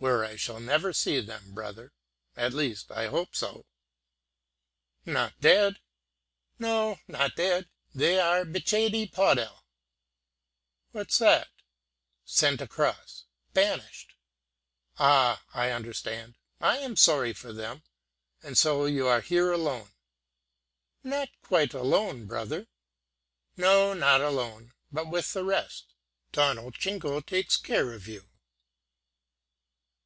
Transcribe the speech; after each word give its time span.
"Where 0.00 0.24
I 0.24 0.36
shall 0.36 0.60
never 0.60 0.94
see 0.94 1.20
them, 1.20 1.52
brother; 1.52 1.92
at 2.34 2.54
least, 2.54 2.90
I 2.90 3.08
hope 3.08 3.36
so." 3.36 3.66
"Not 5.04 5.38
dead?" 5.42 5.78
"No, 6.58 7.00
not 7.06 7.36
dead; 7.36 7.68
they 7.94 8.18
are 8.18 8.46
bitchadey 8.46 9.12
pawdel." 9.12 9.60
"What's 10.92 11.18
that?" 11.18 11.48
"Sent 12.24 12.62
across 12.62 13.26
banished." 13.52 14.14
"Ah! 14.98 15.44
I 15.52 15.70
understand; 15.70 16.38
I 16.62 16.78
am 16.78 16.96
sorry 16.96 17.34
for 17.34 17.52
them. 17.52 17.82
And 18.42 18.56
so 18.56 18.86
you 18.86 19.06
are 19.06 19.20
here 19.20 19.52
alone?" 19.52 19.90
"Not 21.04 21.28
quite 21.42 21.74
alone, 21.74 22.24
brother." 22.24 22.68
"No, 23.58 23.92
not 23.92 24.22
alone; 24.22 24.72
but 24.90 25.10
with 25.10 25.34
the 25.34 25.44
rest 25.44 25.92
Tawno 26.32 26.70
Chikno 26.70 27.20
takes 27.20 27.58
care 27.58 27.92
of 27.92 28.08
you." 28.08 28.26